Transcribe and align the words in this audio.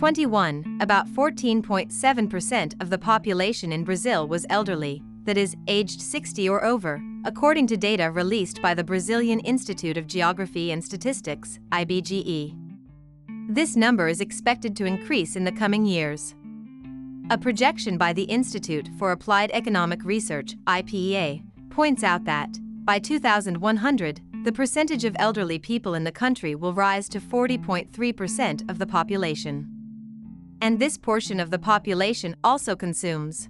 2021, 0.00 0.78
about 0.80 1.06
14.7% 1.08 2.80
of 2.80 2.88
the 2.88 2.96
population 2.96 3.70
in 3.70 3.84
Brazil 3.84 4.26
was 4.26 4.46
elderly, 4.48 5.02
that 5.24 5.36
is, 5.36 5.54
aged 5.68 6.00
60 6.00 6.48
or 6.48 6.64
over, 6.64 7.02
according 7.26 7.66
to 7.66 7.76
data 7.76 8.10
released 8.10 8.62
by 8.62 8.72
the 8.72 8.82
Brazilian 8.82 9.40
Institute 9.40 9.98
of 9.98 10.06
Geography 10.06 10.72
and 10.72 10.82
Statistics, 10.82 11.58
IBGE. 11.72 12.56
This 13.50 13.76
number 13.76 14.08
is 14.08 14.22
expected 14.22 14.74
to 14.76 14.86
increase 14.86 15.36
in 15.36 15.44
the 15.44 15.52
coming 15.52 15.84
years. 15.84 16.34
A 17.28 17.36
projection 17.36 17.98
by 17.98 18.14
the 18.14 18.22
Institute 18.22 18.88
for 18.98 19.12
Applied 19.12 19.50
Economic 19.52 20.02
Research, 20.02 20.56
IPEA, 20.64 21.42
points 21.68 22.02
out 22.02 22.24
that, 22.24 22.48
by 22.86 22.98
2100, 22.98 24.22
the 24.44 24.52
percentage 24.52 25.04
of 25.04 25.14
elderly 25.18 25.58
people 25.58 25.92
in 25.92 26.04
the 26.04 26.10
country 26.10 26.54
will 26.54 26.72
rise 26.72 27.06
to 27.10 27.20
40.3% 27.20 28.70
of 28.70 28.78
the 28.78 28.86
population. 28.86 29.76
And 30.62 30.78
this 30.78 30.98
portion 30.98 31.40
of 31.40 31.50
the 31.50 31.58
population 31.58 32.36
also 32.44 32.76
consumes. 32.76 33.48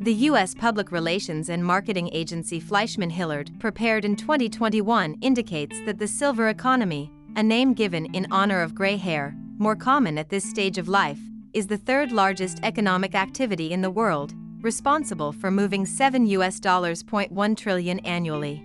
The 0.00 0.14
U.S. 0.14 0.54
public 0.54 0.92
relations 0.92 1.48
and 1.48 1.64
marketing 1.64 2.10
agency 2.12 2.60
Fleishman 2.60 3.10
Hillard, 3.10 3.50
prepared 3.58 4.04
in 4.04 4.16
2021, 4.16 5.16
indicates 5.20 5.80
that 5.86 5.98
the 5.98 6.08
silver 6.08 6.48
economy, 6.48 7.10
a 7.36 7.42
name 7.42 7.72
given 7.72 8.06
in 8.14 8.26
honor 8.30 8.62
of 8.62 8.74
gray 8.74 8.96
hair, 8.96 9.34
more 9.58 9.76
common 9.76 10.18
at 10.18 10.28
this 10.28 10.48
stage 10.48 10.78
of 10.78 10.88
life, 10.88 11.18
is 11.52 11.66
the 11.66 11.76
third 11.76 12.12
largest 12.12 12.60
economic 12.62 13.14
activity 13.14 13.72
in 13.72 13.80
the 13.80 13.90
world, 13.90 14.34
responsible 14.60 15.32
for 15.32 15.50
moving 15.50 15.86
7 15.86 16.26
US 16.26 16.60
dollars 16.60 17.02
0.1 17.02 17.56
trillion 17.56 17.98
annually. 18.00 18.62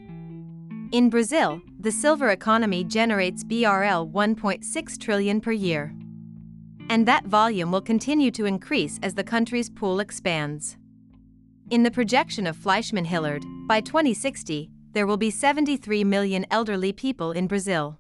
In 0.91 1.09
Brazil, 1.09 1.61
the 1.80 1.91
silver 1.91 2.30
economy 2.30 2.83
generates 2.83 3.44
BRL 3.44 4.11
1.6 4.11 4.99
trillion 4.99 5.41
per 5.41 5.52
year. 5.52 5.95
And 6.94 7.08
that 7.08 7.25
volume 7.25 7.72
will 7.72 7.81
continue 7.81 8.30
to 8.30 8.45
increase 8.45 8.99
as 9.02 9.16
the 9.16 9.23
country's 9.23 9.67
pool 9.67 9.99
expands. 9.99 10.77
In 11.72 11.81
the 11.81 11.89
projection 11.89 12.45
of 12.45 12.55
Fleishman 12.55 13.05
Hillard, 13.05 13.44
by 13.67 13.81
2060, 13.81 14.69
there 14.91 15.08
will 15.08 15.17
be 15.17 15.31
73 15.31 16.03
million 16.03 16.45
elderly 16.52 16.94
people 16.94 17.31
in 17.31 17.47
Brazil. 17.47 17.97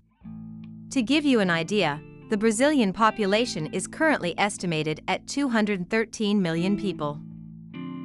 To 0.91 1.01
give 1.01 1.25
you 1.25 1.39
an 1.39 1.49
idea, 1.49 1.99
the 2.29 2.37
Brazilian 2.37 2.93
population 2.93 3.65
is 3.73 3.87
currently 3.87 4.37
estimated 4.37 5.01
at 5.07 5.25
213 5.25 6.39
million 6.39 6.77
people. 6.77 7.19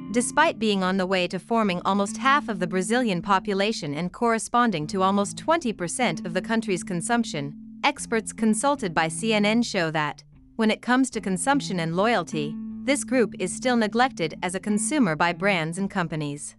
Despite 0.09 0.57
being 0.57 0.81
on 0.83 0.97
the 0.97 1.05
way 1.05 1.27
to 1.27 1.37
forming 1.37 1.83
almost 1.85 2.17
half 2.17 2.49
of 2.49 2.57
the 2.57 2.65
Brazilian 2.65 3.21
population 3.21 3.93
and 3.93 4.11
corresponding 4.11 4.87
to 4.87 5.03
almost 5.03 5.37
20% 5.37 6.25
of 6.25 6.33
the 6.33 6.41
country's 6.41 6.83
consumption, 6.83 7.53
experts 7.83 8.33
consulted 8.33 8.95
by 8.95 9.07
CNN 9.07 9.63
show 9.63 9.91
that, 9.91 10.23
when 10.59 10.69
it 10.69 10.81
comes 10.81 11.09
to 11.09 11.21
consumption 11.21 11.79
and 11.79 11.95
loyalty, 11.95 12.53
this 12.83 13.05
group 13.05 13.33
is 13.39 13.55
still 13.55 13.77
neglected 13.77 14.37
as 14.43 14.55
a 14.55 14.59
consumer 14.59 15.15
by 15.15 15.31
brands 15.31 15.77
and 15.77 15.89
companies. 15.89 16.57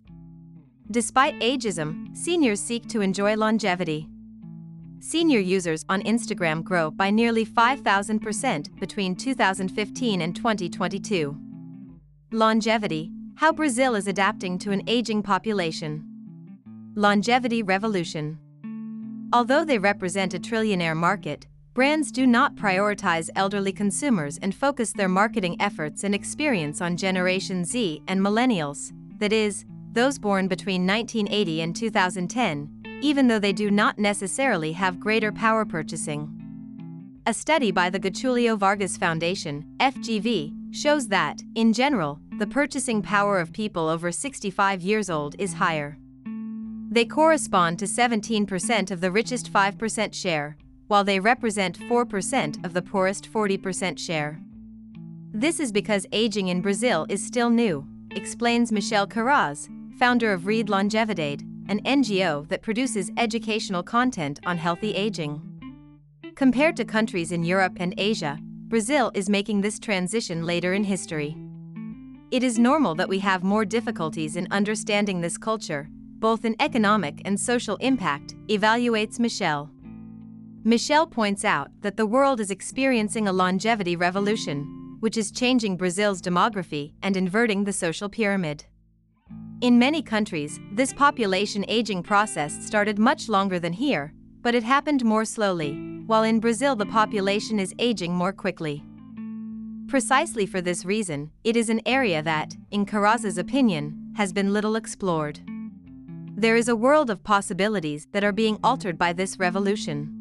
Despite 0.91 1.39
ageism, 1.41 2.17
seniors 2.17 2.62
seek 2.62 2.89
to 2.89 3.03
enjoy 3.03 3.37
longevity. 3.37 4.09
Senior 5.01 5.41
users 5.41 5.84
on 5.91 6.01
Instagram 6.05 6.65
grow 6.65 6.91
by 6.91 7.11
nearly 7.11 7.45
5,000% 7.45 8.81
between 8.81 9.15
2015 9.15 10.23
and 10.23 10.35
2022. 10.35 11.39
Longevity, 12.33 13.11
how 13.35 13.53
Brazil 13.53 13.95
is 13.97 14.07
adapting 14.07 14.59
to 14.61 14.70
an 14.70 14.83
aging 14.87 15.23
population. 15.23 16.07
Longevity 16.95 17.62
Revolution. 17.62 18.39
Although 19.35 19.67
they 19.67 19.79
represent 19.79 20.33
a 20.33 20.39
trillionaire 20.39 20.97
market, 20.97 21.47
brands 21.81 22.12
do 22.12 22.27
not 22.27 22.55
prioritize 22.56 23.31
elderly 23.36 23.73
consumers 23.73 24.36
and 24.42 24.55
focus 24.55 24.92
their 24.92 25.09
marketing 25.09 25.56
efforts 25.61 26.05
and 26.05 26.14
experience 26.14 26.83
on 26.83 26.95
Generation 26.95 27.64
Z 27.64 28.02
and 28.07 28.20
Millennials, 28.20 28.92
that 29.18 29.33
is, 29.33 29.64
those 29.92 30.18
born 30.18 30.46
between 30.46 30.86
1980 30.86 31.63
and 31.63 31.74
2010, 31.74 33.01
even 33.01 33.27
though 33.27 33.39
they 33.39 33.55
do 33.55 33.70
not 33.70 33.98
necessarily 33.98 34.73
have 34.73 35.01
greater 35.01 35.33
power 35.33 35.64
purchasing. 35.64 36.29
A 37.24 37.33
study 37.33 37.70
by 37.70 37.89
the 37.89 37.98
Getulio 37.98 38.58
Vargas 38.58 38.98
Foundation, 38.98 39.64
FGV, 39.80 40.74
shows 40.74 41.08
that, 41.08 41.41
in 41.55 41.73
general, 41.73 42.20
the 42.39 42.47
purchasing 42.47 43.01
power 43.01 43.41
of 43.41 43.55
people 43.55 43.89
over 43.89 44.12
65 44.12 44.83
years 44.83 45.08
old 45.08 45.35
is 45.39 45.55
higher. 45.55 45.97
They 46.91 47.07
correspond 47.07 47.79
to 47.79 47.86
17% 47.86 48.91
of 48.91 49.01
the 49.01 49.11
richest 49.11 49.51
5% 49.51 50.12
share, 50.12 50.58
while 50.90 51.05
they 51.05 51.20
represent 51.20 51.78
4% 51.78 52.64
of 52.64 52.73
the 52.73 52.83
poorest 52.83 53.33
40% 53.33 53.96
share. 53.96 54.40
This 55.33 55.61
is 55.61 55.70
because 55.70 56.05
aging 56.11 56.48
in 56.48 56.61
Brazil 56.61 57.06
is 57.08 57.24
still 57.24 57.48
new, 57.48 57.86
explains 58.11 58.73
Michelle 58.73 59.06
Queiroz, 59.06 59.68
founder 60.00 60.33
of 60.33 60.46
Read 60.46 60.67
Longevidade, 60.67 61.42
an 61.68 61.80
NGO 61.84 62.48
that 62.48 62.62
produces 62.62 63.12
educational 63.17 63.84
content 63.84 64.40
on 64.45 64.58
healthy 64.58 64.92
aging. 64.92 65.40
Compared 66.34 66.77
to 66.77 66.84
countries 66.84 67.30
in 67.30 67.45
Europe 67.45 67.77
and 67.77 67.95
Asia, 67.96 68.40
Brazil 68.42 69.12
is 69.14 69.30
making 69.30 69.61
this 69.61 69.79
transition 69.79 70.45
later 70.45 70.74
in 70.74 70.83
history. 70.83 71.36
It 72.33 72.42
is 72.42 72.58
normal 72.58 72.96
that 72.96 73.08
we 73.08 73.20
have 73.20 73.45
more 73.45 73.64
difficulties 73.64 74.34
in 74.34 74.48
understanding 74.50 75.20
this 75.20 75.39
culture, 75.39 75.89
both 76.18 76.45
in 76.45 76.56
economic 76.58 77.23
and 77.24 77.39
social 77.39 77.77
impact, 77.77 78.34
evaluates 78.48 79.20
Michel. 79.20 79.70
Michel 80.63 81.07
points 81.07 81.43
out 81.43 81.71
that 81.81 81.97
the 81.97 82.05
world 82.05 82.39
is 82.39 82.51
experiencing 82.51 83.27
a 83.27 83.33
longevity 83.33 83.97
revolution, 83.97 84.98
which 85.01 85.17
is 85.17 85.33
changing 85.33 85.79
Brazil's 85.79 86.21
demography 86.21 86.93
and 87.03 87.17
inverting 87.17 87.65
the 87.65 87.73
social 87.73 88.11
pyramid. 88.11 88.67
In 89.63 89.79
many 89.79 90.03
countries, 90.03 90.61
this 90.73 90.93
population 90.93 91.65
aging 91.67 92.03
process 92.03 92.63
started 92.67 92.98
much 92.98 93.27
longer 93.27 93.59
than 93.59 93.73
here, 93.73 94.13
but 94.43 94.55
it 94.55 94.63
happened 94.63 95.03
more 95.03 95.25
slowly, 95.25 95.73
while 96.05 96.25
in 96.25 96.41
Brazil 96.41 96.77
the 96.77 96.85
population 96.85 97.59
is 97.59 97.75
aging 97.79 98.13
more 98.13 98.33
quickly. 98.33 98.85
Precisely 99.89 100.45
for 100.45 100.61
this 100.61 100.85
reason, 100.85 101.31
it 101.42 101.57
is 101.57 101.71
an 101.71 101.81
area 101.87 102.23
that, 102.23 102.55
in 102.71 102.85
Queiroz's 102.85 103.39
opinion, 103.39 104.13
has 104.17 104.31
been 104.31 104.53
little 104.53 104.77
explored. 104.77 105.41
There 106.37 106.57
is 106.57 106.69
a 106.69 106.77
world 106.77 107.09
of 107.09 107.25
possibilities 107.25 108.09
that 108.13 108.25
are 108.25 108.33
being 108.33 108.59
altered 108.63 108.98
by 108.98 109.15
this 109.15 109.39
revolution. 109.39 110.20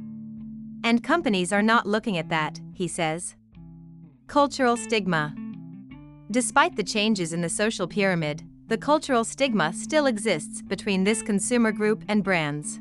And 0.84 1.04
companies 1.04 1.52
are 1.52 1.62
not 1.62 1.86
looking 1.86 2.18
at 2.18 2.30
that, 2.30 2.60
he 2.74 2.88
says. 2.88 3.36
Cultural 4.28 4.78
stigma. 4.78 5.36
Despite 6.32 6.76
the 6.76 6.84
changes 6.84 7.34
in 7.34 7.42
the 7.42 7.50
social 7.50 7.88
pyramid, 7.88 8.44
the 8.68 8.78
cultural 8.78 9.24
stigma 9.24 9.74
still 9.74 10.06
exists 10.06 10.62
between 10.62 11.04
this 11.04 11.24
consumer 11.24 11.72
group 11.72 12.04
and 12.08 12.24
brands. 12.24 12.80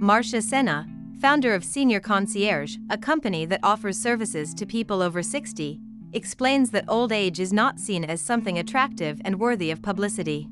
Marcia 0.00 0.40
Senna, 0.40 0.88
founder 1.20 1.54
of 1.54 1.64
Senior 1.64 2.00
Concierge, 2.00 2.76
a 2.90 2.96
company 2.96 3.44
that 3.44 3.60
offers 3.62 3.98
services 3.98 4.54
to 4.54 4.64
people 4.64 5.02
over 5.02 5.22
60, 5.22 5.80
explains 6.12 6.70
that 6.70 6.84
old 6.88 7.12
age 7.12 7.40
is 7.40 7.52
not 7.52 7.78
seen 7.78 8.04
as 8.04 8.20
something 8.20 8.58
attractive 8.58 9.20
and 9.24 9.38
worthy 9.38 9.70
of 9.70 9.82
publicity. 9.82 10.48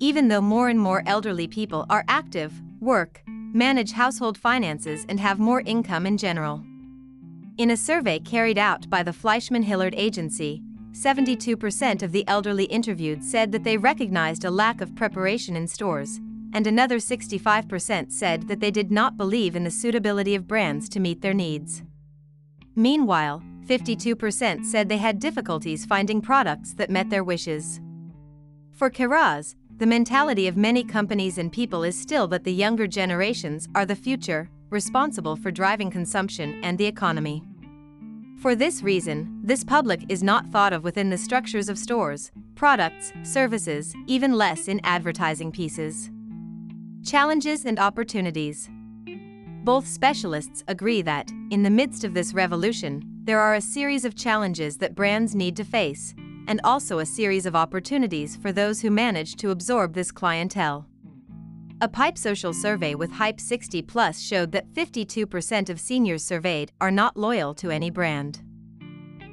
Even 0.00 0.26
though 0.26 0.40
more 0.40 0.68
and 0.68 0.80
more 0.80 1.04
elderly 1.06 1.46
people 1.46 1.86
are 1.88 2.04
active, 2.08 2.60
work, 2.80 3.22
manage 3.54 3.92
household 3.92 4.36
finances, 4.36 5.06
and 5.08 5.18
have 5.18 5.38
more 5.38 5.62
income 5.62 6.04
in 6.04 6.18
general. 6.18 6.62
In 7.56 7.70
a 7.70 7.76
survey 7.76 8.18
carried 8.18 8.58
out 8.58 8.90
by 8.90 9.02
the 9.02 9.12
Fleishman 9.12 9.62
Hillard 9.62 9.94
Agency, 9.96 10.60
72% 10.90 12.02
of 12.02 12.12
the 12.12 12.26
elderly 12.28 12.64
interviewed 12.64 13.22
said 13.22 13.52
that 13.52 13.64
they 13.64 13.76
recognized 13.76 14.44
a 14.44 14.50
lack 14.50 14.80
of 14.80 14.94
preparation 14.94 15.56
in 15.56 15.66
stores, 15.66 16.20
and 16.52 16.66
another 16.66 16.98
65% 16.98 18.12
said 18.12 18.48
that 18.48 18.60
they 18.60 18.70
did 18.70 18.90
not 18.90 19.16
believe 19.16 19.56
in 19.56 19.64
the 19.64 19.70
suitability 19.70 20.34
of 20.34 20.46
brands 20.46 20.88
to 20.88 21.00
meet 21.00 21.20
their 21.20 21.34
needs. 21.34 21.82
Meanwhile, 22.76 23.42
52% 23.66 24.64
said 24.64 24.88
they 24.88 24.98
had 24.98 25.18
difficulties 25.18 25.86
finding 25.86 26.20
products 26.20 26.74
that 26.74 26.90
met 26.90 27.08
their 27.08 27.24
wishes. 27.24 27.80
For 28.72 28.90
Queiroz, 28.90 29.54
the 29.78 29.86
mentality 29.86 30.46
of 30.46 30.56
many 30.56 30.84
companies 30.84 31.36
and 31.36 31.50
people 31.50 31.82
is 31.82 31.98
still 31.98 32.28
that 32.28 32.44
the 32.44 32.52
younger 32.52 32.86
generations 32.86 33.68
are 33.74 33.84
the 33.84 33.96
future, 33.96 34.48
responsible 34.70 35.34
for 35.34 35.50
driving 35.50 35.90
consumption 35.90 36.60
and 36.62 36.78
the 36.78 36.86
economy. 36.86 37.42
For 38.40 38.54
this 38.54 38.82
reason, 38.82 39.40
this 39.42 39.64
public 39.64 40.04
is 40.08 40.22
not 40.22 40.46
thought 40.48 40.72
of 40.72 40.84
within 40.84 41.10
the 41.10 41.18
structures 41.18 41.68
of 41.68 41.78
stores, 41.78 42.30
products, 42.54 43.12
services, 43.24 43.94
even 44.06 44.34
less 44.34 44.68
in 44.68 44.80
advertising 44.84 45.50
pieces. 45.50 46.10
Challenges 47.04 47.64
and 47.64 47.78
opportunities. 47.80 48.70
Both 49.64 49.88
specialists 49.88 50.62
agree 50.68 51.02
that, 51.02 51.32
in 51.50 51.62
the 51.62 51.70
midst 51.70 52.04
of 52.04 52.14
this 52.14 52.32
revolution, 52.32 53.02
there 53.24 53.40
are 53.40 53.54
a 53.54 53.60
series 53.60 54.04
of 54.04 54.14
challenges 54.14 54.76
that 54.76 54.94
brands 54.94 55.34
need 55.34 55.56
to 55.56 55.64
face, 55.64 56.14
and 56.48 56.60
also 56.64 56.98
a 56.98 57.06
series 57.06 57.46
of 57.46 57.56
opportunities 57.56 58.36
for 58.36 58.52
those 58.52 58.80
who 58.80 58.90
manage 58.90 59.36
to 59.36 59.50
absorb 59.50 59.94
this 59.94 60.12
clientele. 60.12 60.86
A 61.80 61.88
Pipe 61.88 62.16
Social 62.16 62.52
survey 62.52 62.94
with 62.94 63.10
Hype 63.10 63.40
60 63.40 63.82
Plus 63.82 64.20
showed 64.20 64.52
that 64.52 64.72
52% 64.72 65.68
of 65.68 65.80
seniors 65.80 66.24
surveyed 66.24 66.72
are 66.80 66.90
not 66.90 67.16
loyal 67.16 67.54
to 67.54 67.70
any 67.70 67.90
brand. 67.90 68.42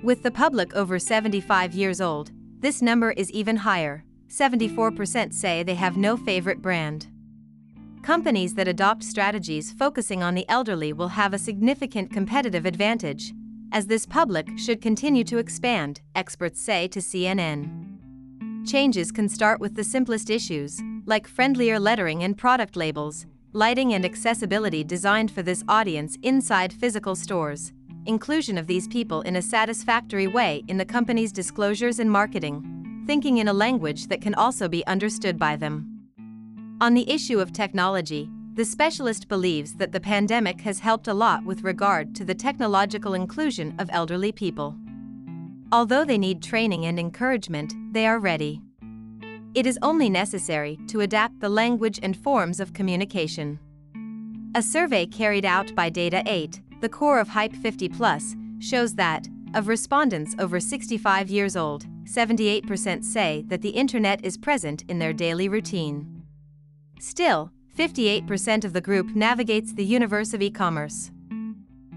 With 0.03 0.23
the 0.23 0.31
public 0.31 0.73
over 0.75 0.97
75 0.97 1.73
years 1.73 2.01
old, 2.01 2.31
this 2.59 2.81
number 2.81 3.11
is 3.11 3.31
even 3.31 3.57
higher. 3.57 4.03
74% 4.27 5.33
say 5.33 5.61
they 5.61 5.75
have 5.75 5.97
no 5.97 6.17
favorite 6.17 6.61
brand. 6.61 7.07
Companies 8.01 8.55
that 8.55 8.67
adopt 8.67 9.03
strategies 9.03 9.71
focusing 9.71 10.23
on 10.23 10.33
the 10.33 10.49
elderly 10.49 10.91
will 10.91 11.09
have 11.09 11.33
a 11.33 11.39
significant 11.39 12.11
competitive 12.11 12.65
advantage, 12.65 13.33
as 13.71 13.87
this 13.87 14.05
public 14.05 14.47
should 14.57 14.81
continue 14.81 15.23
to 15.23 15.37
expand, 15.37 16.01
experts 16.15 16.61
say 16.61 16.87
to 16.89 16.99
CNN. 16.99 18.67
Changes 18.67 19.11
can 19.11 19.27
start 19.27 19.59
with 19.59 19.75
the 19.75 19.83
simplest 19.83 20.29
issues, 20.29 20.81
like 21.05 21.27
friendlier 21.27 21.79
lettering 21.79 22.23
and 22.23 22.37
product 22.37 22.75
labels, 22.75 23.25
lighting 23.53 23.93
and 23.93 24.05
accessibility 24.05 24.83
designed 24.83 25.31
for 25.31 25.41
this 25.41 25.63
audience 25.67 26.17
inside 26.21 26.71
physical 26.71 27.15
stores, 27.15 27.73
inclusion 28.05 28.57
of 28.57 28.67
these 28.67 28.87
people 28.87 29.21
in 29.21 29.35
a 29.35 29.41
satisfactory 29.41 30.27
way 30.27 30.63
in 30.67 30.77
the 30.77 30.85
company's 30.85 31.31
disclosures 31.31 31.99
and 31.99 32.11
marketing, 32.11 33.03
thinking 33.07 33.37
in 33.37 33.47
a 33.47 33.53
language 33.53 34.07
that 34.07 34.21
can 34.21 34.35
also 34.35 34.67
be 34.67 34.85
understood 34.85 35.37
by 35.37 35.55
them. 35.55 35.87
On 36.81 36.93
the 36.93 37.09
issue 37.09 37.39
of 37.39 37.51
technology, 37.51 38.29
the 38.53 38.65
specialist 38.65 39.29
believes 39.29 39.73
that 39.75 39.93
the 39.93 39.99
pandemic 39.99 40.59
has 40.61 40.79
helped 40.79 41.07
a 41.07 41.13
lot 41.13 41.45
with 41.45 41.63
regard 41.63 42.13
to 42.13 42.25
the 42.25 42.35
technological 42.35 43.13
inclusion 43.13 43.73
of 43.79 43.89
elderly 43.93 44.31
people. 44.31 44.75
Although 45.71 46.03
they 46.03 46.17
need 46.17 46.43
training 46.43 46.85
and 46.85 46.99
encouragement, 46.99 47.73
they 47.93 48.05
are 48.05 48.19
ready. 48.19 48.61
It 49.53 49.65
is 49.65 49.79
only 49.81 50.09
necessary 50.09 50.77
to 50.87 50.99
adapt 50.99 51.39
the 51.39 51.47
language 51.47 51.99
and 52.03 52.15
forms 52.15 52.59
of 52.59 52.73
communication. 52.73 53.57
A 54.53 54.61
survey 54.61 55.05
carried 55.05 55.45
out 55.45 55.73
by 55.73 55.89
Data 55.89 56.21
8, 56.25 56.61
the 56.81 56.89
core 56.89 57.19
of 57.19 57.29
Hype 57.29 57.55
50 57.55 57.87
Plus, 57.87 58.35
shows 58.59 58.95
that, 58.95 59.29
of 59.53 59.69
respondents 59.69 60.35
over 60.39 60.59
65 60.59 61.29
years 61.29 61.55
old, 61.55 61.85
78% 62.03 63.03
say 63.05 63.45
that 63.47 63.61
the 63.61 63.69
internet 63.69 64.23
is 64.25 64.37
present 64.37 64.83
in 64.89 64.99
their 64.99 65.13
daily 65.13 65.47
routine. 65.47 66.23
Still, 66.99 67.51
58% 67.77 68.65
of 68.65 68.73
the 68.73 68.81
group 68.81 69.15
navigates 69.15 69.73
the 69.73 69.85
universe 69.85 70.33
of 70.33 70.41
e-commerce. 70.41 71.11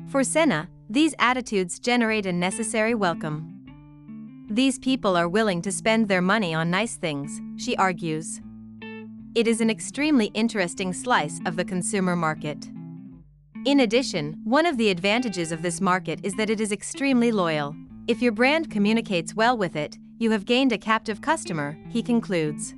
For 0.07 0.23
Senna, 0.23 0.69
these 0.89 1.15
attitudes 1.19 1.79
generate 1.81 2.27
a 2.27 2.33
necessary 2.33 2.95
welcome. 2.95 4.47
These 4.49 4.79
people 4.79 5.17
are 5.17 5.29
willing 5.29 5.63
to 5.63 5.73
spend 5.73 6.09
their 6.09 6.23
money 6.23 6.55
on 6.55 6.71
nice 6.71 6.97
things, 6.97 7.41
she 7.57 7.77
argues. 7.77 8.41
It 9.35 9.49
is 9.49 9.61
an 9.61 9.71
extremely 9.71 10.27
interesting 10.27 10.93
slice 10.93 11.41
of 11.45 11.57
the 11.57 11.65
consumer 11.65 12.15
market. 12.15 12.69
In 13.65 13.81
addition, 13.81 14.39
one 14.45 14.67
of 14.67 14.77
the 14.77 14.91
advantages 14.91 15.51
of 15.51 15.63
this 15.63 15.81
market 15.81 16.21
is 16.23 16.35
that 16.35 16.51
it 16.51 16.61
is 16.61 16.71
extremely 16.71 17.33
loyal. 17.33 17.75
If 18.07 18.21
your 18.21 18.33
brand 18.33 18.71
communicates 18.71 19.35
well 19.35 19.57
with 19.57 19.75
it, 19.75 19.99
you 20.19 20.31
have 20.31 20.45
gained 20.45 20.71
a 20.71 20.79
captive 20.79 21.21
customer, 21.21 21.77
he 21.89 22.03
concludes. 22.03 22.75